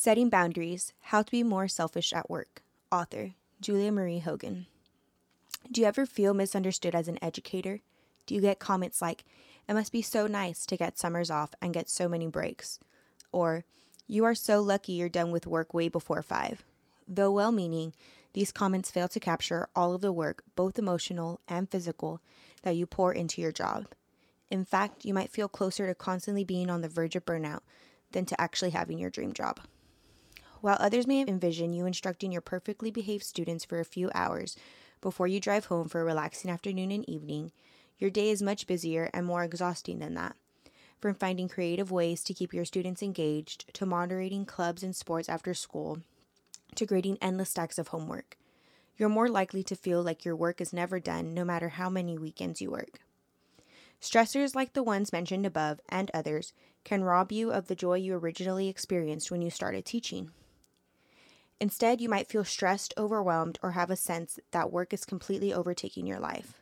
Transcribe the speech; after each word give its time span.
Setting 0.00 0.30
Boundaries 0.30 0.92
How 1.00 1.22
to 1.22 1.30
Be 1.32 1.42
More 1.42 1.66
Selfish 1.66 2.12
at 2.12 2.30
Work. 2.30 2.62
Author 2.92 3.32
Julia 3.60 3.90
Marie 3.90 4.20
Hogan. 4.20 4.66
Do 5.72 5.80
you 5.80 5.88
ever 5.88 6.06
feel 6.06 6.34
misunderstood 6.34 6.94
as 6.94 7.08
an 7.08 7.18
educator? 7.20 7.80
Do 8.24 8.36
you 8.36 8.40
get 8.40 8.60
comments 8.60 9.02
like, 9.02 9.24
it 9.68 9.74
must 9.74 9.90
be 9.90 10.00
so 10.00 10.28
nice 10.28 10.64
to 10.66 10.76
get 10.76 11.00
summers 11.00 11.32
off 11.32 11.50
and 11.60 11.74
get 11.74 11.90
so 11.90 12.08
many 12.08 12.28
breaks? 12.28 12.78
Or, 13.32 13.64
you 14.06 14.24
are 14.24 14.36
so 14.36 14.60
lucky 14.60 14.92
you're 14.92 15.08
done 15.08 15.32
with 15.32 15.48
work 15.48 15.74
way 15.74 15.88
before 15.88 16.22
five. 16.22 16.62
Though 17.08 17.32
well 17.32 17.50
meaning, 17.50 17.92
these 18.34 18.52
comments 18.52 18.92
fail 18.92 19.08
to 19.08 19.18
capture 19.18 19.68
all 19.74 19.96
of 19.96 20.00
the 20.00 20.12
work, 20.12 20.44
both 20.54 20.78
emotional 20.78 21.40
and 21.48 21.68
physical, 21.68 22.20
that 22.62 22.76
you 22.76 22.86
pour 22.86 23.12
into 23.12 23.40
your 23.40 23.50
job. 23.50 23.86
In 24.48 24.64
fact, 24.64 25.04
you 25.04 25.12
might 25.12 25.32
feel 25.32 25.48
closer 25.48 25.88
to 25.88 25.94
constantly 25.96 26.44
being 26.44 26.70
on 26.70 26.82
the 26.82 26.88
verge 26.88 27.16
of 27.16 27.26
burnout 27.26 27.62
than 28.12 28.26
to 28.26 28.40
actually 28.40 28.70
having 28.70 29.00
your 29.00 29.10
dream 29.10 29.32
job. 29.32 29.58
While 30.60 30.76
others 30.80 31.06
may 31.06 31.20
envision 31.20 31.72
you 31.72 31.86
instructing 31.86 32.32
your 32.32 32.40
perfectly 32.40 32.90
behaved 32.90 33.22
students 33.22 33.64
for 33.64 33.78
a 33.78 33.84
few 33.84 34.10
hours 34.12 34.56
before 35.00 35.28
you 35.28 35.38
drive 35.38 35.66
home 35.66 35.88
for 35.88 36.00
a 36.00 36.04
relaxing 36.04 36.50
afternoon 36.50 36.90
and 36.90 37.08
evening, 37.08 37.52
your 37.98 38.10
day 38.10 38.30
is 38.30 38.42
much 38.42 38.66
busier 38.66 39.08
and 39.14 39.24
more 39.24 39.44
exhausting 39.44 40.00
than 40.00 40.14
that. 40.14 40.34
From 41.00 41.14
finding 41.14 41.48
creative 41.48 41.92
ways 41.92 42.24
to 42.24 42.34
keep 42.34 42.52
your 42.52 42.64
students 42.64 43.02
engaged, 43.02 43.72
to 43.74 43.86
moderating 43.86 44.44
clubs 44.44 44.82
and 44.82 44.96
sports 44.96 45.28
after 45.28 45.54
school, 45.54 45.98
to 46.74 46.86
grading 46.86 47.18
endless 47.22 47.50
stacks 47.50 47.78
of 47.78 47.88
homework. 47.88 48.36
You're 48.96 49.08
more 49.08 49.28
likely 49.28 49.62
to 49.62 49.76
feel 49.76 50.02
like 50.02 50.24
your 50.24 50.34
work 50.34 50.60
is 50.60 50.72
never 50.72 50.98
done 50.98 51.34
no 51.34 51.44
matter 51.44 51.68
how 51.68 51.88
many 51.88 52.18
weekends 52.18 52.60
you 52.60 52.72
work. 52.72 52.98
Stressors 54.02 54.56
like 54.56 54.72
the 54.72 54.82
ones 54.82 55.12
mentioned 55.12 55.46
above 55.46 55.80
and 55.88 56.10
others 56.12 56.52
can 56.82 57.04
rob 57.04 57.30
you 57.30 57.52
of 57.52 57.68
the 57.68 57.76
joy 57.76 57.94
you 57.94 58.14
originally 58.14 58.68
experienced 58.68 59.30
when 59.30 59.40
you 59.40 59.50
started 59.50 59.84
teaching. 59.84 60.32
Instead, 61.60 62.00
you 62.00 62.08
might 62.08 62.28
feel 62.28 62.44
stressed, 62.44 62.94
overwhelmed, 62.96 63.58
or 63.62 63.72
have 63.72 63.90
a 63.90 63.96
sense 63.96 64.38
that 64.52 64.70
work 64.70 64.92
is 64.92 65.04
completely 65.04 65.52
overtaking 65.52 66.06
your 66.06 66.20
life. 66.20 66.60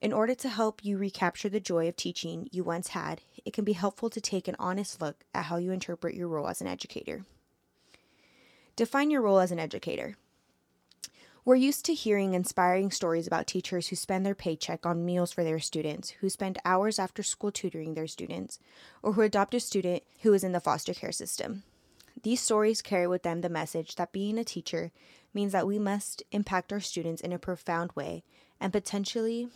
In 0.00 0.12
order 0.12 0.34
to 0.36 0.48
help 0.48 0.84
you 0.84 0.96
recapture 0.98 1.48
the 1.48 1.58
joy 1.58 1.88
of 1.88 1.96
teaching 1.96 2.48
you 2.52 2.62
once 2.62 2.88
had, 2.88 3.22
it 3.44 3.52
can 3.52 3.64
be 3.64 3.72
helpful 3.72 4.10
to 4.10 4.20
take 4.20 4.46
an 4.46 4.56
honest 4.58 5.00
look 5.00 5.24
at 5.34 5.46
how 5.46 5.56
you 5.56 5.72
interpret 5.72 6.14
your 6.14 6.28
role 6.28 6.48
as 6.48 6.60
an 6.60 6.66
educator. 6.66 7.24
Define 8.76 9.10
your 9.10 9.22
role 9.22 9.40
as 9.40 9.50
an 9.50 9.58
educator. 9.58 10.16
We're 11.44 11.56
used 11.56 11.84
to 11.86 11.94
hearing 11.94 12.34
inspiring 12.34 12.90
stories 12.90 13.26
about 13.26 13.46
teachers 13.46 13.88
who 13.88 13.96
spend 13.96 14.24
their 14.24 14.34
paycheck 14.34 14.84
on 14.84 15.04
meals 15.04 15.32
for 15.32 15.42
their 15.42 15.58
students, 15.58 16.10
who 16.20 16.28
spend 16.28 16.58
hours 16.64 16.98
after 16.98 17.22
school 17.22 17.50
tutoring 17.50 17.94
their 17.94 18.06
students, 18.06 18.60
or 19.02 19.14
who 19.14 19.22
adopt 19.22 19.54
a 19.54 19.60
student 19.60 20.02
who 20.20 20.34
is 20.34 20.44
in 20.44 20.52
the 20.52 20.60
foster 20.60 20.92
care 20.92 21.10
system. 21.10 21.62
These 22.22 22.40
stories 22.40 22.82
carry 22.82 23.06
with 23.06 23.22
them 23.22 23.42
the 23.42 23.48
message 23.48 23.94
that 23.94 24.12
being 24.12 24.38
a 24.38 24.44
teacher 24.44 24.90
means 25.32 25.52
that 25.52 25.66
we 25.66 25.78
must 25.78 26.22
impact 26.32 26.72
our 26.72 26.80
students 26.80 27.22
in 27.22 27.32
a 27.32 27.38
profound 27.38 27.92
way 27.92 28.24
and 28.60 28.72
potentially 28.72 29.48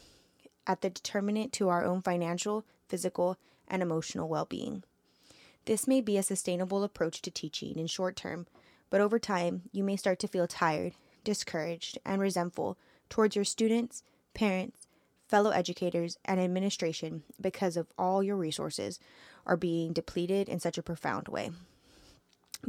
at 0.67 0.81
the 0.81 0.91
determinant 0.91 1.53
to 1.55 1.69
our 1.69 1.85
own 1.85 2.03
financial, 2.03 2.65
physical, 2.89 3.37
and 3.67 3.83
emotional 3.83 4.29
well 4.29 4.45
being. 4.45 4.85
This 5.65 5.89
may 5.89 6.01
be 6.01 6.17
a 6.17 6.23
sustainable 6.23 6.85
approach 6.85 7.23
to 7.23 7.31
teaching 7.31 7.79
in 7.79 7.87
short 7.87 8.17
term, 8.17 8.47
but 8.91 9.01
over 9.01 9.19
time, 9.19 9.63
you 9.73 9.83
may 9.83 9.97
start 9.97 10.19
to 10.21 10.29
feel 10.29 10.47
tired, 10.47 10.93
discouraged, 11.25 11.99
and 12.05 12.21
resentful 12.21 12.77
towards 13.09 13.35
your 13.35 13.45
students, 13.45 14.03
parents, 14.35 14.87
fellow 15.29 15.51
educators, 15.51 16.19
and 16.25 16.39
administration 16.39 17.23
because 17.41 17.77
of 17.77 17.93
all 17.97 18.23
your 18.23 18.37
resources 18.37 19.01
are 19.47 19.57
being 19.57 19.93
depleted 19.93 20.49
in 20.49 20.61
such 20.61 20.79
a 20.79 20.83
profound 20.83 21.29
way. 21.29 21.51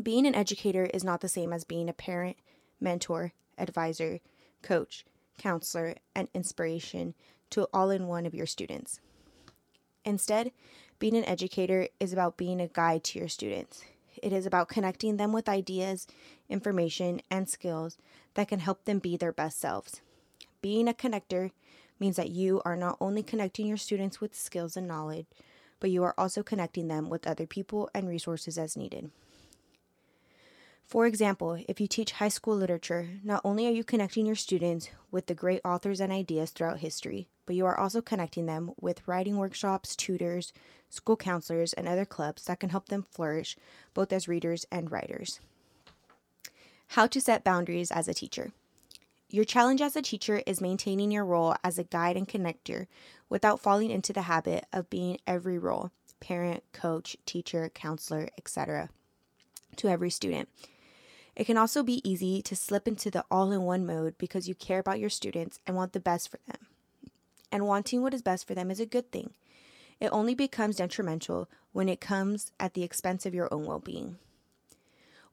Being 0.01 0.25
an 0.25 0.33
educator 0.33 0.85
is 0.85 1.03
not 1.03 1.21
the 1.21 1.29
same 1.29 1.53
as 1.53 1.63
being 1.63 1.87
a 1.87 1.93
parent, 1.93 2.37
mentor, 2.81 3.33
advisor, 3.59 4.21
coach, 4.63 5.05
counselor, 5.37 5.95
and 6.15 6.29
inspiration 6.33 7.13
to 7.51 7.67
all 7.71 7.91
in 7.91 8.07
one 8.07 8.25
of 8.25 8.33
your 8.33 8.47
students. 8.47 8.99
Instead, 10.03 10.51
being 10.97 11.15
an 11.15 11.25
educator 11.25 11.87
is 11.99 12.11
about 12.11 12.37
being 12.37 12.59
a 12.59 12.67
guide 12.67 13.03
to 13.03 13.19
your 13.19 13.27
students. 13.27 13.83
It 14.21 14.33
is 14.33 14.47
about 14.47 14.67
connecting 14.67 15.17
them 15.17 15.31
with 15.31 15.47
ideas, 15.47 16.07
information, 16.49 17.21
and 17.29 17.47
skills 17.47 17.97
that 18.33 18.47
can 18.47 18.59
help 18.59 18.85
them 18.85 18.97
be 18.97 19.15
their 19.15 19.31
best 19.31 19.59
selves. 19.59 20.01
Being 20.61 20.87
a 20.87 20.93
connector 20.93 21.51
means 21.99 22.15
that 22.15 22.29
you 22.29 22.61
are 22.65 22.75
not 22.75 22.97
only 22.99 23.21
connecting 23.21 23.67
your 23.67 23.77
students 23.77 24.19
with 24.19 24.33
skills 24.33 24.75
and 24.75 24.87
knowledge, 24.87 25.27
but 25.79 25.91
you 25.91 26.03
are 26.03 26.15
also 26.17 26.41
connecting 26.41 26.87
them 26.87 27.09
with 27.09 27.27
other 27.27 27.45
people 27.45 27.91
and 27.93 28.07
resources 28.07 28.57
as 28.57 28.75
needed. 28.75 29.11
For 30.93 31.07
example, 31.07 31.57
if 31.67 31.81
you 31.81 31.87
teach 31.87 32.11
high 32.11 32.27
school 32.27 32.55
literature, 32.55 33.09
not 33.23 33.41
only 33.43 33.65
are 33.65 33.71
you 33.71 33.83
connecting 33.83 34.27
your 34.27 34.35
students 34.35 34.89
with 35.09 35.25
the 35.25 35.33
great 35.33 35.59
authors 35.65 35.99
and 35.99 36.13
ideas 36.13 36.51
throughout 36.51 36.81
history, 36.81 37.27
but 37.47 37.55
you 37.55 37.65
are 37.65 37.79
also 37.79 37.99
connecting 37.99 38.45
them 38.45 38.69
with 38.79 39.07
writing 39.07 39.37
workshops, 39.37 39.95
tutors, 39.95 40.53
school 40.91 41.17
counselors, 41.17 41.73
and 41.73 41.87
other 41.87 42.05
clubs 42.05 42.45
that 42.45 42.59
can 42.59 42.69
help 42.69 42.89
them 42.89 43.07
flourish 43.09 43.57
both 43.95 44.13
as 44.13 44.27
readers 44.27 44.67
and 44.71 44.91
writers. 44.91 45.39
How 46.89 47.07
to 47.07 47.19
set 47.19 47.43
boundaries 47.43 47.89
as 47.89 48.07
a 48.07 48.13
teacher. 48.13 48.51
Your 49.31 49.45
challenge 49.45 49.81
as 49.81 49.95
a 49.95 50.01
teacher 50.03 50.43
is 50.45 50.61
maintaining 50.61 51.09
your 51.09 51.25
role 51.25 51.55
as 51.63 51.79
a 51.79 51.85
guide 51.85 52.17
and 52.17 52.27
connector 52.27 52.85
without 53.29 53.59
falling 53.59 53.89
into 53.89 54.13
the 54.13 54.21
habit 54.21 54.67
of 54.71 54.91
being 54.91 55.17
every 55.25 55.57
role 55.57 55.89
parent, 56.19 56.61
coach, 56.71 57.17
teacher, 57.25 57.67
counselor, 57.73 58.29
etc. 58.37 58.89
to 59.75 59.87
every 59.87 60.11
student. 60.11 60.47
It 61.35 61.45
can 61.45 61.57
also 61.57 61.81
be 61.81 62.07
easy 62.07 62.41
to 62.43 62.55
slip 62.55 62.87
into 62.87 63.09
the 63.09 63.25
all 63.31 63.51
in 63.51 63.63
one 63.63 63.85
mode 63.85 64.17
because 64.17 64.47
you 64.47 64.55
care 64.55 64.79
about 64.79 64.99
your 64.99 65.09
students 65.09 65.59
and 65.65 65.75
want 65.75 65.93
the 65.93 65.99
best 65.99 66.29
for 66.29 66.37
them. 66.47 66.67
And 67.51 67.67
wanting 67.67 68.01
what 68.01 68.13
is 68.13 68.21
best 68.21 68.47
for 68.47 68.53
them 68.53 68.69
is 68.69 68.79
a 68.79 68.85
good 68.85 69.11
thing. 69.11 69.31
It 69.99 70.09
only 70.11 70.35
becomes 70.35 70.77
detrimental 70.77 71.49
when 71.71 71.89
it 71.89 72.01
comes 72.01 72.51
at 72.59 72.73
the 72.73 72.83
expense 72.83 73.25
of 73.25 73.33
your 73.33 73.51
own 73.53 73.65
well 73.65 73.79
being. 73.79 74.17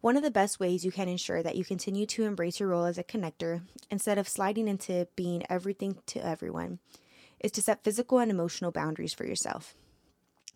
One 0.00 0.16
of 0.16 0.22
the 0.22 0.30
best 0.30 0.58
ways 0.58 0.84
you 0.84 0.90
can 0.90 1.08
ensure 1.08 1.42
that 1.42 1.56
you 1.56 1.64
continue 1.64 2.06
to 2.06 2.24
embrace 2.24 2.58
your 2.58 2.70
role 2.70 2.86
as 2.86 2.96
a 2.96 3.04
connector 3.04 3.62
instead 3.90 4.16
of 4.16 4.28
sliding 4.28 4.66
into 4.66 5.06
being 5.14 5.44
everything 5.50 5.98
to 6.06 6.24
everyone 6.24 6.78
is 7.40 7.50
to 7.52 7.62
set 7.62 7.84
physical 7.84 8.18
and 8.18 8.30
emotional 8.30 8.70
boundaries 8.70 9.12
for 9.12 9.26
yourself. 9.26 9.74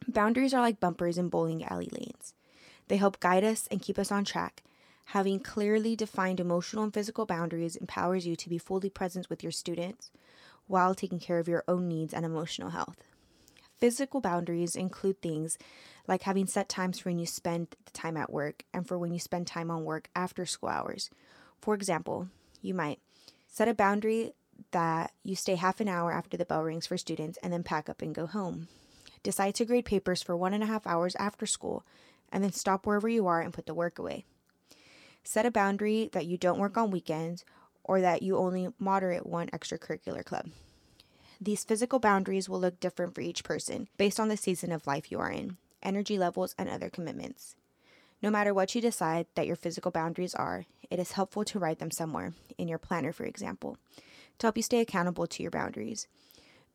Boundaries 0.08 0.54
are 0.54 0.62
like 0.62 0.80
bumpers 0.80 1.18
in 1.18 1.28
bowling 1.28 1.62
alley 1.64 1.90
lanes. 1.92 2.32
They 2.88 2.96
help 2.96 3.20
guide 3.20 3.44
us 3.44 3.68
and 3.70 3.82
keep 3.82 3.98
us 3.98 4.10
on 4.10 4.24
track 4.24 4.62
Having 5.06 5.40
clearly 5.40 5.94
defined 5.94 6.40
emotional 6.40 6.84
and 6.84 6.92
physical 6.92 7.26
boundaries 7.26 7.76
empowers 7.76 8.26
you 8.26 8.36
to 8.36 8.48
be 8.48 8.58
fully 8.58 8.90
present 8.90 9.30
with 9.30 9.42
your 9.42 9.52
students 9.52 10.10
while 10.66 10.94
taking 10.94 11.20
care 11.20 11.38
of 11.38 11.48
your 11.48 11.62
own 11.68 11.88
needs 11.88 12.14
and 12.14 12.24
emotional 12.24 12.70
health. 12.70 12.96
Physical 13.78 14.20
boundaries 14.20 14.76
include 14.76 15.20
things 15.20 15.58
like 16.08 16.22
having 16.22 16.46
set 16.46 16.68
times 16.68 16.98
for 16.98 17.10
when 17.10 17.18
you 17.18 17.26
spend 17.26 17.68
the 17.84 17.90
time 17.90 18.16
at 18.16 18.32
work 18.32 18.64
and 18.72 18.86
for 18.86 18.98
when 18.98 19.12
you 19.12 19.18
spend 19.18 19.46
time 19.46 19.70
on 19.70 19.84
work 19.84 20.08
after 20.16 20.46
school 20.46 20.70
hours. 20.70 21.10
For 21.60 21.74
example, 21.74 22.28
you 22.62 22.72
might 22.72 22.98
set 23.46 23.68
a 23.68 23.74
boundary 23.74 24.32
that 24.70 25.12
you 25.22 25.36
stay 25.36 25.56
half 25.56 25.80
an 25.80 25.88
hour 25.88 26.12
after 26.12 26.36
the 26.36 26.44
bell 26.44 26.62
rings 26.62 26.86
for 26.86 26.96
students 26.96 27.38
and 27.42 27.52
then 27.52 27.62
pack 27.62 27.88
up 27.88 28.00
and 28.00 28.14
go 28.14 28.26
home. 28.26 28.68
Decide 29.22 29.54
to 29.56 29.64
grade 29.64 29.84
papers 29.84 30.22
for 30.22 30.36
one 30.36 30.54
and 30.54 30.62
a 30.62 30.66
half 30.66 30.86
hours 30.86 31.16
after 31.16 31.46
school 31.46 31.84
and 32.32 32.42
then 32.42 32.52
stop 32.52 32.86
wherever 32.86 33.08
you 33.08 33.26
are 33.26 33.40
and 33.40 33.52
put 33.52 33.66
the 33.66 33.74
work 33.74 33.98
away. 33.98 34.24
Set 35.24 35.46
a 35.46 35.50
boundary 35.50 36.10
that 36.12 36.26
you 36.26 36.36
don't 36.36 36.58
work 36.58 36.76
on 36.76 36.90
weekends 36.90 37.44
or 37.82 38.00
that 38.00 38.22
you 38.22 38.36
only 38.36 38.68
moderate 38.78 39.26
one 39.26 39.48
extracurricular 39.48 40.24
club. 40.24 40.50
These 41.40 41.64
physical 41.64 41.98
boundaries 41.98 42.48
will 42.48 42.60
look 42.60 42.78
different 42.78 43.14
for 43.14 43.20
each 43.20 43.42
person 43.42 43.88
based 43.96 44.20
on 44.20 44.28
the 44.28 44.36
season 44.36 44.70
of 44.70 44.86
life 44.86 45.10
you 45.10 45.18
are 45.18 45.30
in, 45.30 45.56
energy 45.82 46.18
levels, 46.18 46.54
and 46.58 46.68
other 46.68 46.88
commitments. 46.88 47.56
No 48.22 48.30
matter 48.30 48.54
what 48.54 48.74
you 48.74 48.80
decide 48.80 49.26
that 49.34 49.46
your 49.46 49.56
physical 49.56 49.90
boundaries 49.90 50.34
are, 50.34 50.64
it 50.90 50.98
is 50.98 51.12
helpful 51.12 51.44
to 51.44 51.58
write 51.58 51.78
them 51.78 51.90
somewhere, 51.90 52.32
in 52.56 52.68
your 52.68 52.78
planner, 52.78 53.12
for 53.12 53.24
example, 53.24 53.76
to 54.38 54.46
help 54.46 54.56
you 54.56 54.62
stay 54.62 54.80
accountable 54.80 55.26
to 55.26 55.42
your 55.42 55.50
boundaries. 55.50 56.06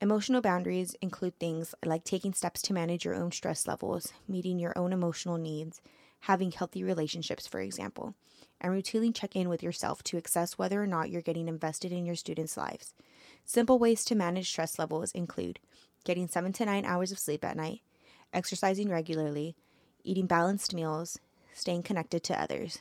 Emotional 0.01 0.41
boundaries 0.41 0.95
include 1.01 1.37
things 1.39 1.73
like 1.83 2.03
taking 2.03 2.33
steps 2.33 2.61
to 2.61 2.73
manage 2.73 3.03
your 3.03 3.15
own 3.15 3.31
stress 3.31 3.67
levels, 3.67 4.13
meeting 4.27 4.59
your 4.59 4.77
own 4.77 4.93
emotional 4.93 5.37
needs, 5.37 5.81
having 6.21 6.51
healthy 6.51 6.83
relationships, 6.83 7.47
for 7.47 7.59
example, 7.59 8.15
and 8.61 8.73
routinely 8.73 9.13
check 9.13 9.35
in 9.35 9.49
with 9.49 9.63
yourself 9.63 10.03
to 10.03 10.17
assess 10.17 10.57
whether 10.57 10.81
or 10.81 10.87
not 10.87 11.09
you're 11.09 11.21
getting 11.21 11.47
invested 11.47 11.91
in 11.91 12.05
your 12.05 12.15
students' 12.15 12.57
lives. 12.57 12.93
Simple 13.45 13.79
ways 13.79 14.03
to 14.05 14.15
manage 14.15 14.49
stress 14.49 14.77
levels 14.77 15.11
include 15.13 15.59
getting 16.03 16.27
seven 16.27 16.53
to 16.53 16.65
nine 16.65 16.85
hours 16.85 17.11
of 17.11 17.19
sleep 17.19 17.43
at 17.43 17.57
night, 17.57 17.81
exercising 18.33 18.89
regularly, 18.89 19.55
eating 20.03 20.27
balanced 20.27 20.73
meals, 20.73 21.19
staying 21.53 21.83
connected 21.83 22.23
to 22.23 22.41
others. 22.41 22.79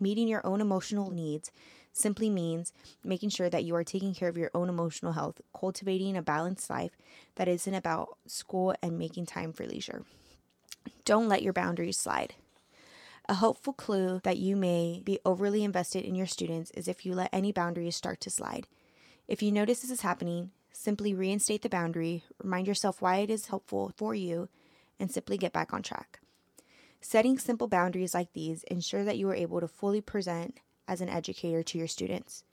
Meeting 0.00 0.28
your 0.28 0.46
own 0.46 0.60
emotional 0.60 1.10
needs 1.10 1.50
simply 1.92 2.30
means 2.30 2.72
making 3.02 3.30
sure 3.30 3.50
that 3.50 3.64
you 3.64 3.74
are 3.74 3.84
taking 3.84 4.14
care 4.14 4.28
of 4.28 4.38
your 4.38 4.50
own 4.54 4.68
emotional 4.68 5.12
health, 5.12 5.40
cultivating 5.58 6.16
a 6.16 6.22
balanced 6.22 6.70
life 6.70 6.92
that 7.34 7.48
isn't 7.48 7.74
about 7.74 8.16
school 8.26 8.74
and 8.82 8.98
making 8.98 9.26
time 9.26 9.52
for 9.52 9.66
leisure. 9.66 10.04
Don't 11.04 11.28
let 11.28 11.42
your 11.42 11.52
boundaries 11.52 11.98
slide. 11.98 12.34
A 13.30 13.34
helpful 13.34 13.74
clue 13.74 14.20
that 14.24 14.38
you 14.38 14.56
may 14.56 15.02
be 15.04 15.18
overly 15.22 15.62
invested 15.62 16.02
in 16.02 16.14
your 16.14 16.26
students 16.26 16.70
is 16.70 16.88
if 16.88 17.04
you 17.04 17.12
let 17.12 17.28
any 17.30 17.52
boundaries 17.52 17.94
start 17.94 18.22
to 18.22 18.30
slide. 18.30 18.66
If 19.26 19.42
you 19.42 19.52
notice 19.52 19.80
this 19.80 19.90
is 19.90 20.00
happening, 20.00 20.52
simply 20.72 21.12
reinstate 21.12 21.60
the 21.60 21.68
boundary, 21.68 22.24
remind 22.42 22.66
yourself 22.66 23.02
why 23.02 23.18
it 23.18 23.28
is 23.28 23.48
helpful 23.48 23.92
for 23.94 24.14
you, 24.14 24.48
and 24.98 25.12
simply 25.12 25.36
get 25.36 25.52
back 25.52 25.74
on 25.74 25.82
track. 25.82 26.20
Setting 27.02 27.38
simple 27.38 27.68
boundaries 27.68 28.14
like 28.14 28.32
these 28.32 28.62
ensure 28.64 29.04
that 29.04 29.18
you 29.18 29.28
are 29.28 29.34
able 29.34 29.60
to 29.60 29.68
fully 29.68 30.00
present 30.00 30.60
as 30.88 31.02
an 31.02 31.10
educator 31.10 31.62
to 31.62 31.76
your 31.76 31.86
students. 31.86 32.44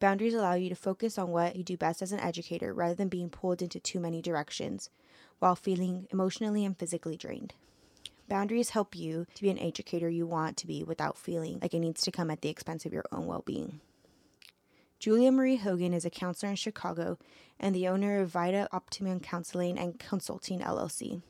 Boundaries 0.00 0.34
allow 0.34 0.54
you 0.54 0.68
to 0.68 0.74
focus 0.74 1.18
on 1.18 1.30
what 1.30 1.54
you 1.54 1.62
do 1.62 1.76
best 1.76 2.02
as 2.02 2.10
an 2.10 2.18
educator 2.18 2.74
rather 2.74 2.96
than 2.96 3.08
being 3.08 3.30
pulled 3.30 3.62
into 3.62 3.78
too 3.78 4.00
many 4.00 4.20
directions 4.20 4.90
while 5.38 5.54
feeling 5.54 6.08
emotionally 6.10 6.64
and 6.64 6.76
physically 6.76 7.16
drained. 7.16 7.54
Boundaries 8.28 8.70
help 8.70 8.96
you 8.96 9.26
to 9.34 9.42
be 9.42 9.50
an 9.50 9.58
educator 9.58 10.08
you 10.08 10.26
want 10.26 10.56
to 10.56 10.66
be 10.66 10.82
without 10.82 11.16
feeling 11.16 11.60
like 11.62 11.72
it 11.74 11.78
needs 11.78 12.00
to 12.02 12.10
come 12.10 12.30
at 12.30 12.40
the 12.40 12.48
expense 12.48 12.84
of 12.84 12.92
your 12.92 13.04
own 13.12 13.26
well 13.26 13.42
being. 13.46 13.80
Julia 14.98 15.30
Marie 15.30 15.56
Hogan 15.56 15.94
is 15.94 16.04
a 16.04 16.10
counselor 16.10 16.50
in 16.50 16.56
Chicago 16.56 17.18
and 17.60 17.74
the 17.74 17.86
owner 17.86 18.20
of 18.20 18.30
Vita 18.30 18.68
Optimum 18.72 19.20
Counseling 19.20 19.78
and 19.78 20.00
Consulting 20.00 20.60
LLC. 20.60 21.22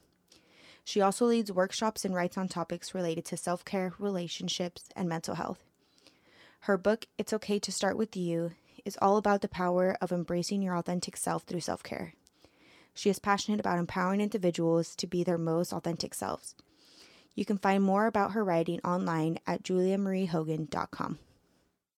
She 0.84 1.00
also 1.00 1.26
leads 1.26 1.52
workshops 1.52 2.04
and 2.04 2.14
writes 2.14 2.38
on 2.38 2.48
topics 2.48 2.94
related 2.94 3.24
to 3.26 3.36
self 3.36 3.64
care, 3.64 3.92
relationships, 3.98 4.88
and 4.94 5.08
mental 5.08 5.34
health. 5.34 5.64
Her 6.60 6.78
book, 6.78 7.06
It's 7.18 7.32
Okay 7.32 7.58
to 7.58 7.72
Start 7.72 7.98
With 7.98 8.16
You, 8.16 8.52
is 8.86 8.96
all 9.02 9.18
about 9.18 9.42
the 9.42 9.48
power 9.48 9.98
of 10.00 10.12
embracing 10.12 10.62
your 10.62 10.76
authentic 10.76 11.16
self 11.16 11.42
through 11.42 11.60
self 11.60 11.82
care. 11.82 12.14
She 12.94 13.10
is 13.10 13.18
passionate 13.18 13.60
about 13.60 13.78
empowering 13.78 14.22
individuals 14.22 14.96
to 14.96 15.06
be 15.06 15.22
their 15.22 15.36
most 15.36 15.72
authentic 15.72 16.14
selves. 16.14 16.54
You 17.36 17.44
can 17.44 17.58
find 17.58 17.84
more 17.84 18.06
about 18.06 18.32
her 18.32 18.42
writing 18.42 18.80
online 18.80 19.38
at 19.46 19.62
juliamariehogan.com. 19.62 21.18